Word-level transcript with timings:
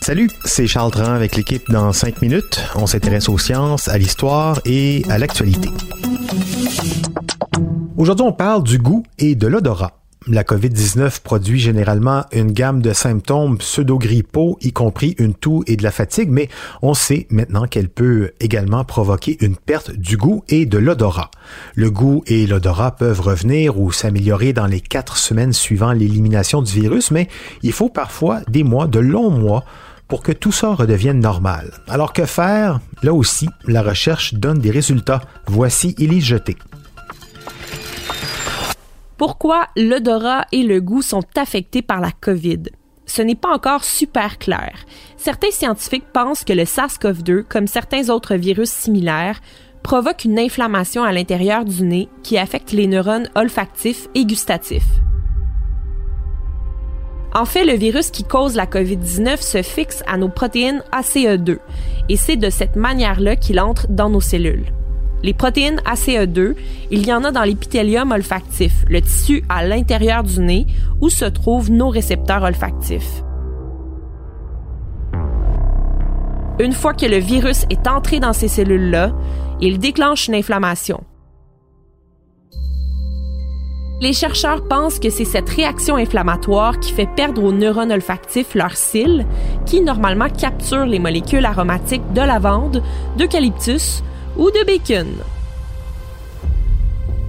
Salut, 0.00 0.30
c'est 0.46 0.66
Charles 0.66 0.90
Tran 0.90 1.12
avec 1.12 1.36
l'équipe 1.36 1.62
dans 1.68 1.92
5 1.92 2.22
minutes. 2.22 2.58
On 2.74 2.86
s'intéresse 2.86 3.28
aux 3.28 3.36
sciences, 3.36 3.86
à 3.88 3.98
l'histoire 3.98 4.60
et 4.64 5.02
à 5.10 5.18
l'actualité. 5.18 5.68
Aujourd'hui, 7.98 8.24
on 8.26 8.32
parle 8.32 8.62
du 8.62 8.78
goût 8.78 9.04
et 9.18 9.34
de 9.34 9.46
l'odorat. 9.46 9.97
La 10.30 10.44
COVID-19 10.44 11.22
produit 11.22 11.58
généralement 11.58 12.26
une 12.32 12.52
gamme 12.52 12.82
de 12.82 12.92
symptômes 12.92 13.56
pseudo-grippaux, 13.56 14.58
y 14.60 14.72
compris 14.72 15.14
une 15.18 15.32
toux 15.32 15.64
et 15.66 15.76
de 15.76 15.82
la 15.82 15.90
fatigue, 15.90 16.28
mais 16.28 16.50
on 16.82 16.92
sait 16.92 17.26
maintenant 17.30 17.66
qu'elle 17.66 17.88
peut 17.88 18.32
également 18.38 18.84
provoquer 18.84 19.38
une 19.40 19.56
perte 19.56 19.90
du 19.90 20.18
goût 20.18 20.44
et 20.50 20.66
de 20.66 20.76
l'odorat. 20.76 21.30
Le 21.76 21.90
goût 21.90 22.24
et 22.26 22.46
l'odorat 22.46 22.94
peuvent 22.94 23.22
revenir 23.22 23.80
ou 23.80 23.90
s'améliorer 23.90 24.52
dans 24.52 24.66
les 24.66 24.82
quatre 24.82 25.16
semaines 25.16 25.54
suivant 25.54 25.92
l'élimination 25.92 26.60
du 26.60 26.74
virus, 26.74 27.10
mais 27.10 27.28
il 27.62 27.72
faut 27.72 27.88
parfois 27.88 28.40
des 28.48 28.64
mois, 28.64 28.86
de 28.86 28.98
longs 28.98 29.30
mois, 29.30 29.64
pour 30.08 30.22
que 30.22 30.32
tout 30.32 30.52
ça 30.52 30.74
redevienne 30.74 31.20
normal. 31.20 31.72
Alors 31.88 32.12
que 32.12 32.26
faire? 32.26 32.80
Là 33.02 33.14
aussi, 33.14 33.48
la 33.66 33.80
recherche 33.80 34.34
donne 34.34 34.58
des 34.58 34.70
résultats. 34.70 35.22
Voici 35.46 35.94
Élise 35.98 36.24
Jeté. 36.24 36.56
Pourquoi 39.18 39.66
l'odorat 39.76 40.46
et 40.52 40.62
le 40.62 40.80
goût 40.80 41.02
sont 41.02 41.24
affectés 41.36 41.82
par 41.82 42.00
la 42.00 42.12
COVID? 42.12 42.62
Ce 43.04 43.20
n'est 43.20 43.34
pas 43.34 43.52
encore 43.52 43.82
super 43.82 44.38
clair. 44.38 44.84
Certains 45.16 45.50
scientifiques 45.50 46.12
pensent 46.12 46.44
que 46.44 46.52
le 46.52 46.62
SARS-CoV-2, 46.62 47.42
comme 47.42 47.66
certains 47.66 48.10
autres 48.10 48.36
virus 48.36 48.70
similaires, 48.70 49.40
provoque 49.82 50.24
une 50.24 50.38
inflammation 50.38 51.02
à 51.02 51.10
l'intérieur 51.10 51.64
du 51.64 51.82
nez 51.82 52.08
qui 52.22 52.38
affecte 52.38 52.70
les 52.70 52.86
neurones 52.86 53.28
olfactifs 53.34 54.08
et 54.14 54.24
gustatifs. 54.24 54.86
En 57.34 57.44
fait, 57.44 57.64
le 57.64 57.74
virus 57.74 58.12
qui 58.12 58.22
cause 58.22 58.54
la 58.54 58.66
COVID-19 58.66 59.42
se 59.42 59.62
fixe 59.62 60.04
à 60.06 60.16
nos 60.16 60.28
protéines 60.28 60.84
ACE2 60.92 61.58
et 62.08 62.16
c'est 62.16 62.36
de 62.36 62.50
cette 62.50 62.76
manière-là 62.76 63.34
qu'il 63.34 63.58
entre 63.58 63.88
dans 63.88 64.10
nos 64.10 64.20
cellules. 64.20 64.72
Les 65.22 65.34
protéines 65.34 65.80
ACE2, 65.84 66.54
il 66.90 67.06
y 67.06 67.12
en 67.12 67.24
a 67.24 67.32
dans 67.32 67.42
l'épithélium 67.42 68.12
olfactif, 68.12 68.84
le 68.88 69.00
tissu 69.00 69.42
à 69.48 69.66
l'intérieur 69.66 70.22
du 70.22 70.38
nez 70.40 70.66
où 71.00 71.08
se 71.08 71.24
trouvent 71.24 71.70
nos 71.70 71.88
récepteurs 71.88 72.44
olfactifs. 72.44 73.22
Une 76.60 76.72
fois 76.72 76.92
que 76.92 77.06
le 77.06 77.18
virus 77.18 77.66
est 77.70 77.86
entré 77.86 78.20
dans 78.20 78.32
ces 78.32 78.48
cellules-là, 78.48 79.12
il 79.60 79.78
déclenche 79.78 80.28
une 80.28 80.34
inflammation. 80.34 81.02
Les 84.00 84.12
chercheurs 84.12 84.66
pensent 84.68 85.00
que 85.00 85.10
c'est 85.10 85.24
cette 85.24 85.48
réaction 85.48 85.96
inflammatoire 85.96 86.78
qui 86.78 86.92
fait 86.92 87.08
perdre 87.16 87.42
aux 87.42 87.50
neurones 87.50 87.90
olfactifs 87.90 88.54
leur 88.54 88.76
cils, 88.76 89.26
qui 89.66 89.80
normalement 89.80 90.28
capturent 90.28 90.86
les 90.86 91.00
molécules 91.00 91.44
aromatiques 91.44 92.12
de 92.12 92.20
lavande, 92.20 92.82
d'eucalyptus 93.16 94.04
ou 94.38 94.50
de 94.50 94.64
bacon. 94.64 95.08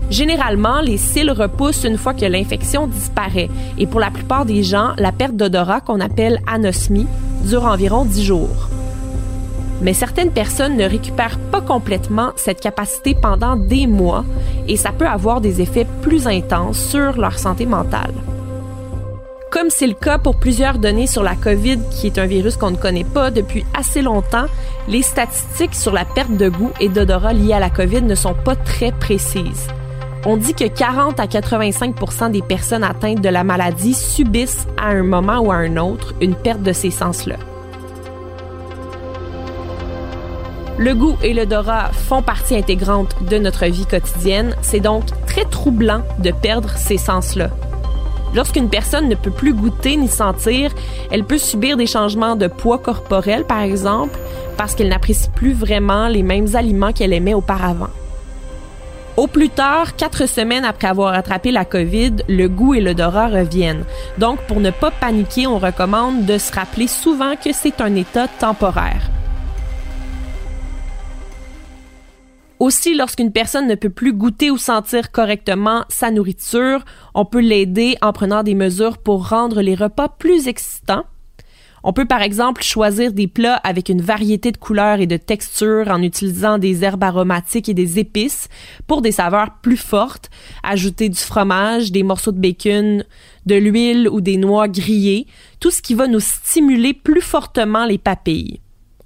Généralement, 0.09 0.81
les 0.81 0.97
cils 0.97 1.31
repoussent 1.31 1.83
une 1.83 1.97
fois 1.97 2.13
que 2.13 2.25
l'infection 2.25 2.87
disparaît 2.87 3.49
et 3.77 3.85
pour 3.85 3.99
la 3.99 4.09
plupart 4.09 4.45
des 4.45 4.63
gens, 4.63 4.93
la 4.97 5.11
perte 5.11 5.35
d'odorat 5.35 5.81
qu'on 5.81 5.99
appelle 5.99 6.41
anosmie 6.47 7.07
dure 7.43 7.65
environ 7.65 8.05
10 8.05 8.23
jours. 8.23 8.69
Mais 9.81 9.93
certaines 9.93 10.31
personnes 10.31 10.77
ne 10.77 10.83
récupèrent 10.83 11.39
pas 11.51 11.61
complètement 11.61 12.31
cette 12.35 12.59
capacité 12.59 13.15
pendant 13.19 13.55
des 13.55 13.87
mois 13.87 14.25
et 14.67 14.77
ça 14.77 14.91
peut 14.91 15.07
avoir 15.07 15.41
des 15.41 15.61
effets 15.61 15.87
plus 16.01 16.27
intenses 16.27 16.79
sur 16.79 17.17
leur 17.17 17.37
santé 17.37 17.65
mentale. 17.65 18.13
Comme 19.51 19.71
c'est 19.71 19.87
le 19.87 19.95
cas 19.95 20.19
pour 20.19 20.35
plusieurs 20.35 20.77
données 20.77 21.07
sur 21.07 21.23
la 21.23 21.35
COVID, 21.35 21.79
qui 21.89 22.05
est 22.05 22.19
un 22.19 22.27
virus 22.27 22.55
qu'on 22.55 22.69
ne 22.69 22.77
connaît 22.77 23.03
pas 23.03 23.31
depuis 23.31 23.65
assez 23.77 24.03
longtemps, 24.03 24.45
les 24.87 25.01
statistiques 25.01 25.73
sur 25.73 25.91
la 25.91 26.05
perte 26.05 26.37
de 26.37 26.49
goût 26.49 26.71
et 26.79 26.87
d'odorat 26.87 27.33
liées 27.33 27.53
à 27.53 27.59
la 27.59 27.71
COVID 27.71 28.03
ne 28.03 28.13
sont 28.13 28.35
pas 28.35 28.55
très 28.55 28.91
précises. 28.91 29.67
On 30.25 30.37
dit 30.37 30.53
que 30.53 30.67
40 30.67 31.19
à 31.19 31.25
85% 31.25 32.29
des 32.29 32.43
personnes 32.43 32.83
atteintes 32.83 33.21
de 33.21 33.29
la 33.29 33.43
maladie 33.43 33.95
subissent 33.95 34.67
à 34.77 34.89
un 34.89 35.03
moment 35.03 35.39
ou 35.39 35.51
à 35.51 35.55
un 35.55 35.77
autre 35.77 36.13
une 36.21 36.35
perte 36.35 36.61
de 36.61 36.73
ces 36.73 36.91
sens-là. 36.91 37.37
Le 40.77 40.93
goût 40.93 41.17
et 41.23 41.33
l'odorat 41.33 41.91
font 41.91 42.21
partie 42.21 42.55
intégrante 42.55 43.15
de 43.23 43.37
notre 43.37 43.65
vie 43.65 43.85
quotidienne. 43.87 44.55
C'est 44.61 44.79
donc 44.79 45.05
très 45.25 45.45
troublant 45.45 46.03
de 46.19 46.31
perdre 46.31 46.77
ces 46.77 46.97
sens-là. 46.97 47.49
Lorsqu'une 48.35 48.69
personne 48.69 49.09
ne 49.09 49.15
peut 49.15 49.31
plus 49.31 49.53
goûter 49.53 49.97
ni 49.97 50.07
sentir, 50.07 50.71
elle 51.11 51.23
peut 51.23 51.37
subir 51.37 51.77
des 51.77 51.87
changements 51.87 52.35
de 52.35 52.47
poids 52.47 52.77
corporel, 52.77 53.43
par 53.43 53.61
exemple, 53.61 54.17
parce 54.57 54.75
qu'elle 54.75 54.89
n'apprécie 54.89 55.29
plus 55.29 55.53
vraiment 55.53 56.07
les 56.07 56.23
mêmes 56.23 56.55
aliments 56.55 56.93
qu'elle 56.93 57.13
aimait 57.13 57.33
auparavant. 57.33 57.89
Au 59.17 59.27
plus 59.27 59.49
tard, 59.49 59.95
quatre 59.97 60.27
semaines 60.27 60.63
après 60.63 60.87
avoir 60.87 61.13
attrapé 61.13 61.51
la 61.51 61.65
COVID, 61.65 62.23
le 62.29 62.47
goût 62.47 62.73
et 62.73 62.79
l'odorat 62.79 63.27
reviennent. 63.27 63.83
Donc, 64.17 64.39
pour 64.43 64.61
ne 64.61 64.71
pas 64.71 64.91
paniquer, 64.91 65.45
on 65.45 65.57
recommande 65.57 66.25
de 66.25 66.37
se 66.37 66.53
rappeler 66.53 66.87
souvent 66.87 67.35
que 67.35 67.51
c'est 67.51 67.81
un 67.81 67.95
état 67.95 68.27
temporaire. 68.27 69.09
Aussi, 72.59 72.93
lorsqu'une 72.93 73.31
personne 73.31 73.67
ne 73.67 73.75
peut 73.75 73.89
plus 73.89 74.11
goûter 74.11 74.51
ou 74.51 74.57
sentir 74.57 75.11
correctement 75.11 75.85
sa 75.87 76.11
nourriture, 76.11 76.83
on 77.13 77.23
peut 77.23 77.39
l'aider 77.39 77.95
en 78.01 78.11
prenant 78.11 78.43
des 78.43 78.53
mesures 78.53 78.97
pour 78.97 79.29
rendre 79.29 79.61
les 79.61 79.75
repas 79.75 80.09
plus 80.09 80.49
excitants. 80.49 81.05
On 81.83 81.93
peut 81.93 82.05
par 82.05 82.21
exemple 82.21 82.61
choisir 82.61 83.13
des 83.13 83.27
plats 83.27 83.55
avec 83.55 83.87
une 83.87 84.01
variété 84.01 84.51
de 84.51 84.57
couleurs 84.57 84.99
et 84.99 85.07
de 85.07 85.15
textures 85.15 85.87
en 85.87 86.01
utilisant 86.01 86.57
des 86.57 86.83
herbes 86.83 87.05
aromatiques 87.05 87.69
et 87.69 87.73
des 87.73 87.97
épices 87.99 88.49
pour 88.87 89.01
des 89.01 89.13
saveurs 89.13 89.51
plus 89.61 89.77
fortes, 89.77 90.29
ajouter 90.61 91.07
du 91.07 91.17
fromage, 91.17 91.93
des 91.93 92.03
morceaux 92.03 92.33
de 92.33 92.39
bacon, 92.39 93.05
de 93.45 93.55
l'huile 93.55 94.09
ou 94.09 94.19
des 94.19 94.35
noix 94.35 94.67
grillées, 94.67 95.27
tout 95.61 95.71
ce 95.71 95.81
qui 95.81 95.93
va 95.93 96.07
nous 96.07 96.19
stimuler 96.19 96.93
plus 96.93 97.21
fortement 97.21 97.85
les 97.85 97.97
papilles. 97.97 98.59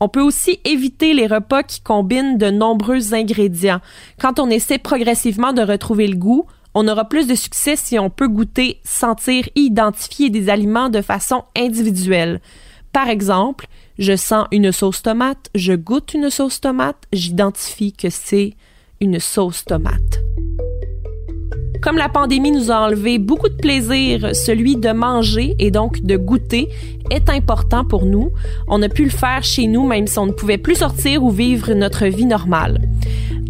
On 0.04 0.10
peut 0.10 0.22
aussi 0.22 0.60
éviter 0.66 1.14
les 1.14 1.28
repas 1.28 1.64
qui 1.64 1.80
combinent 1.80 2.38
de 2.38 2.50
nombreux 2.50 3.14
ingrédients. 3.14 3.80
Quand 4.20 4.38
on 4.38 4.50
essaie 4.50 4.78
progressivement 4.78 5.54
de 5.54 5.62
retrouver 5.62 6.10
le 6.10 6.18
goût, 6.18 6.46
on 6.74 6.90
aura 6.90 7.08
plus 7.08 7.26
de 7.26 7.36
succès 7.36 7.78
si 7.78 7.98
on 7.98 8.10
peut 8.10 8.28
goûter, 8.28 8.82
sentir 8.84 9.48
identifier 9.56 10.30
des 10.30 10.50
aliments 10.50 10.90
de 10.90 11.02
façon 11.02 11.46
individuelle. 11.56 12.42
Par 12.92 13.08
exemple, 13.08 13.68
je 13.98 14.18
sens 14.18 14.46
une 14.52 14.74
sauce 14.74 15.04
tomate, 15.04 15.50
je 15.56 15.72
goûte 15.72 16.14
une 16.14 16.30
sauce 16.30 16.60
tomate, 16.60 17.02
j'identifie 17.14 17.94
que 17.94 18.10
c'est 18.10 18.56
une 19.00 19.22
sauce 19.22 19.64
tomate. 19.64 20.20
Comme 21.84 21.98
la 21.98 22.08
pandémie 22.08 22.52
nous 22.52 22.72
a 22.72 22.76
enlevé 22.76 23.20
beaucoup 23.20 23.50
de 23.50 23.56
plaisir, 23.56 24.34
celui 24.34 24.78
de 24.78 24.92
manger 24.92 25.54
et 25.60 25.70
donc 25.70 26.02
de 26.02 26.16
goûter 26.16 26.70
est 27.14 27.30
important 27.30 27.86
pour 27.86 28.06
nous. 28.06 28.32
On 28.68 28.82
a 28.82 28.90
pu 28.90 29.04
le 29.04 29.10
faire 29.10 29.44
chez 29.44 29.68
nous 29.68 29.86
même 29.86 30.08
si 30.08 30.20
on 30.20 30.26
ne 30.26 30.32
pouvait 30.32 30.58
plus 30.58 30.76
sortir 30.76 31.24
ou 31.24 31.30
vivre 31.30 31.74
notre 31.74 32.06
vie 32.06 32.26
normale. 32.26 32.82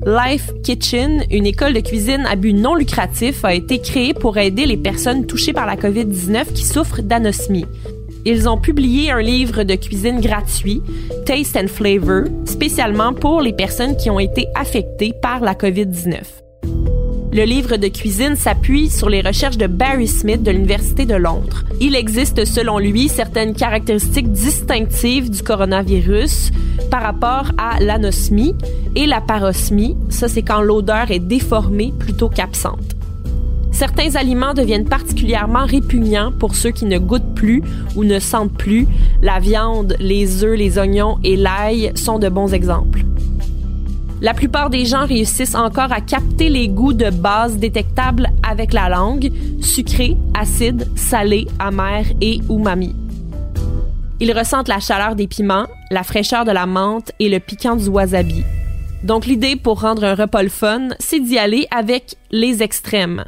Life 0.06 0.52
Kitchen, 0.64 1.24
une 1.32 1.46
école 1.46 1.74
de 1.74 1.80
cuisine 1.80 2.26
à 2.30 2.36
but 2.36 2.54
non 2.54 2.76
lucratif, 2.76 3.46
a 3.46 3.54
été 3.54 3.80
créée 3.80 4.14
pour 4.14 4.38
aider 4.38 4.66
les 4.66 4.76
personnes 4.76 5.26
touchées 5.26 5.54
par 5.54 5.66
la 5.66 5.78
COVID-19 5.78 6.52
qui 6.54 6.66
souffrent 6.66 7.02
d'anosmie. 7.02 7.66
Ils 8.26 8.50
ont 8.50 8.58
publié 8.58 9.12
un 9.12 9.22
livre 9.22 9.64
de 9.64 9.76
cuisine 9.76 10.20
gratuit, 10.20 10.82
Taste 11.26 11.58
and 11.58 11.68
Flavor, 11.68 12.24
spécialement 12.46 13.14
pour 13.14 13.42
les 13.42 13.54
personnes 13.54 13.96
qui 13.96 14.10
ont 14.10 14.20
été 14.20 14.48
affectées 14.56 15.14
par 15.22 15.40
la 15.40 15.54
COVID-19. 15.54 16.43
Le 17.34 17.46
livre 17.46 17.78
de 17.78 17.88
cuisine 17.88 18.36
s'appuie 18.36 18.92
sur 18.92 19.10
les 19.10 19.22
recherches 19.22 19.58
de 19.58 19.66
Barry 19.66 20.08
Smith 20.08 20.44
de 20.44 20.52
l'Université 20.52 21.08
de 21.08 21.16
Londres. 21.16 21.64
Il 21.82 21.96
existe 21.96 22.46
selon 22.46 22.78
lui 22.78 23.10
certaines 23.10 23.56
caractéristiques 23.56 24.32
distinctives 24.32 25.32
du 25.32 25.42
coronavirus 25.42 26.52
par 26.92 27.02
rapport 27.02 27.52
à 27.58 27.80
l'anosmie 27.80 28.54
et 28.96 29.08
la 29.08 29.20
parosmie. 29.20 29.98
Ça, 30.10 30.28
c'est 30.28 30.44
quand 30.44 30.62
l'odeur 30.62 31.10
est 31.10 31.18
déformée 31.18 31.92
plutôt 31.98 32.30
qu'absente. 32.30 32.96
Certains 33.72 34.16
aliments 34.16 34.54
deviennent 34.54 34.88
particulièrement 34.88 35.66
répugnants 35.66 36.32
pour 36.32 36.54
ceux 36.54 36.70
qui 36.70 36.86
ne 36.86 37.00
goûtent 37.00 37.34
plus 37.34 37.64
ou 37.96 38.04
ne 38.04 38.20
sentent 38.20 38.56
plus. 38.56 38.86
La 39.24 39.40
viande, 39.40 39.96
les 40.00 40.44
œufs, 40.44 40.56
les 40.56 40.78
oignons 40.78 41.18
et 41.24 41.36
l'ail 41.36 41.94
sont 41.96 42.20
de 42.20 42.30
bons 42.30 42.54
exemples. 42.54 43.04
La 44.24 44.34
plupart 44.34 44.70
des 44.70 44.86
gens 44.86 45.06
réussissent 45.06 45.54
encore 45.54 45.92
à 45.92 46.00
capter 46.00 46.48
les 46.48 46.70
goûts 46.70 46.94
de 46.94 47.10
base 47.10 47.58
détectables 47.58 48.30
avec 48.42 48.72
la 48.72 48.88
langue, 48.88 49.30
sucré, 49.60 50.16
acide, 50.34 50.88
salé, 50.96 51.46
amer 51.60 52.06
et 52.22 52.40
umami. 52.50 52.96
Ils 54.22 54.32
ressentent 54.32 54.70
la 54.70 54.80
chaleur 54.80 55.18
des 55.18 55.28
piments, 55.28 55.68
la 55.92 56.04
fraîcheur 56.04 56.46
de 56.46 56.52
la 56.52 56.66
menthe 56.66 57.12
et 57.20 57.28
le 57.28 57.42
piquant 57.42 57.76
du 57.76 57.90
wasabi. 57.90 58.46
Donc 59.04 59.26
l'idée 59.26 59.58
pour 59.58 59.82
rendre 59.82 60.06
un 60.06 60.16
repas 60.16 60.48
fun, 60.48 60.88
c'est 61.00 61.20
d'y 61.20 61.38
aller 61.38 61.68
avec 61.70 62.16
les 62.32 62.64
extrêmes. 62.64 63.26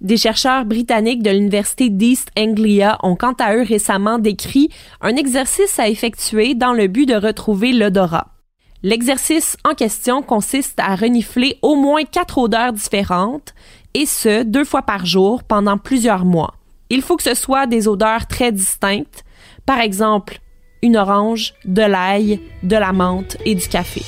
Des 0.00 0.16
chercheurs 0.16 0.64
britanniques 0.64 1.24
de 1.24 1.30
l'Université 1.30 1.90
d'East 1.90 2.30
Anglia 2.38 2.96
ont 3.02 3.16
quant 3.16 3.34
à 3.40 3.56
eux 3.56 3.64
récemment 3.64 4.20
décrit 4.20 4.68
un 5.00 5.16
exercice 5.16 5.80
à 5.80 5.88
effectuer 5.88 6.54
dans 6.54 6.74
le 6.74 6.86
but 6.86 7.06
de 7.06 7.16
retrouver 7.16 7.72
l'odorat. 7.72 8.37
L'exercice 8.82 9.56
en 9.68 9.74
question 9.74 10.22
consiste 10.22 10.78
à 10.78 10.94
renifler 10.94 11.58
au 11.62 11.74
moins 11.74 12.04
quatre 12.04 12.38
odeurs 12.38 12.72
différentes, 12.72 13.54
et 13.94 14.06
ce, 14.06 14.44
deux 14.44 14.64
fois 14.64 14.82
par 14.82 15.04
jour 15.04 15.42
pendant 15.42 15.78
plusieurs 15.78 16.24
mois. 16.24 16.54
Il 16.88 17.02
faut 17.02 17.16
que 17.16 17.24
ce 17.24 17.34
soit 17.34 17.66
des 17.66 17.88
odeurs 17.88 18.26
très 18.26 18.52
distinctes, 18.52 19.24
par 19.66 19.80
exemple 19.80 20.40
une 20.82 20.96
orange, 20.96 21.54
de 21.64 21.82
l'ail, 21.82 22.40
de 22.62 22.76
la 22.76 22.92
menthe 22.92 23.36
et 23.44 23.56
du 23.56 23.66
café. 23.66 24.02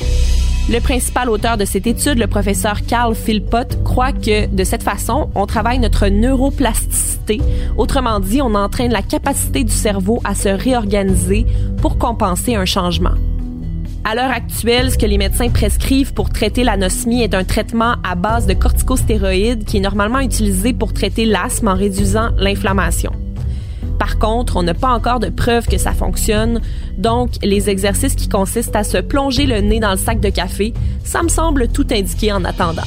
Le 0.70 0.78
principal 0.78 1.28
auteur 1.28 1.56
de 1.56 1.64
cette 1.64 1.88
étude, 1.88 2.18
le 2.18 2.28
professeur 2.28 2.82
Carl 2.86 3.16
Philpott, 3.16 3.82
croit 3.82 4.12
que 4.12 4.46
de 4.46 4.62
cette 4.62 4.84
façon, 4.84 5.30
on 5.34 5.46
travaille 5.46 5.80
notre 5.80 6.06
neuroplasticité. 6.06 7.40
Autrement 7.76 8.20
dit, 8.20 8.40
on 8.40 8.54
entraîne 8.54 8.92
la 8.92 9.02
capacité 9.02 9.64
du 9.64 9.72
cerveau 9.72 10.20
à 10.22 10.36
se 10.36 10.48
réorganiser 10.48 11.44
pour 11.82 11.98
compenser 11.98 12.54
un 12.54 12.66
changement. 12.66 13.14
À 14.02 14.14
l'heure 14.14 14.30
actuelle, 14.30 14.90
ce 14.90 14.96
que 14.96 15.04
les 15.04 15.18
médecins 15.18 15.50
prescrivent 15.50 16.14
pour 16.14 16.30
traiter 16.30 16.64
l'anosmie 16.64 17.22
est 17.22 17.34
un 17.34 17.44
traitement 17.44 17.96
à 18.02 18.14
base 18.14 18.46
de 18.46 18.54
corticostéroïdes 18.54 19.64
qui 19.64 19.76
est 19.76 19.80
normalement 19.80 20.20
utilisé 20.20 20.72
pour 20.72 20.94
traiter 20.94 21.26
l'asthme 21.26 21.68
en 21.68 21.74
réduisant 21.74 22.30
l'inflammation. 22.38 23.12
Par 23.98 24.18
contre, 24.18 24.56
on 24.56 24.62
n'a 24.62 24.72
pas 24.72 24.88
encore 24.88 25.20
de 25.20 25.28
preuves 25.28 25.66
que 25.66 25.76
ça 25.76 25.92
fonctionne, 25.92 26.62
donc 26.96 27.32
les 27.42 27.68
exercices 27.68 28.14
qui 28.14 28.30
consistent 28.30 28.76
à 28.76 28.84
se 28.84 28.96
plonger 28.96 29.44
le 29.44 29.60
nez 29.60 29.80
dans 29.80 29.90
le 29.90 29.98
sac 29.98 30.18
de 30.18 30.30
café, 30.30 30.72
ça 31.04 31.22
me 31.22 31.28
semble 31.28 31.68
tout 31.68 31.86
indiqué 31.90 32.32
en 32.32 32.42
attendant. 32.46 32.82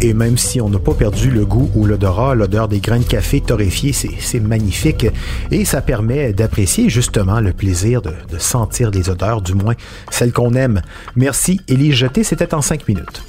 Et 0.00 0.14
même 0.14 0.38
si 0.38 0.60
on 0.60 0.68
n'a 0.68 0.78
pas 0.78 0.94
perdu 0.94 1.30
le 1.30 1.44
goût 1.44 1.70
ou 1.74 1.84
l'odorat, 1.84 2.34
l'odeur 2.34 2.68
des 2.68 2.80
grains 2.80 2.98
de 2.98 3.04
café 3.04 3.40
torréfiés, 3.40 3.92
c'est 3.92 4.40
magnifique 4.40 5.06
et 5.50 5.64
ça 5.64 5.82
permet 5.82 6.32
d'apprécier 6.32 6.88
justement 6.88 7.40
le 7.40 7.52
plaisir 7.52 8.02
de, 8.02 8.12
de 8.30 8.38
sentir 8.38 8.90
les 8.90 9.10
odeurs, 9.10 9.42
du 9.42 9.54
moins 9.54 9.74
celles 10.10 10.32
qu'on 10.32 10.54
aime. 10.54 10.82
Merci, 11.16 11.60
Élie 11.68 11.92
Jeté, 11.92 12.24
c'était 12.24 12.54
en 12.54 12.62
cinq 12.62 12.88
minutes. 12.88 13.22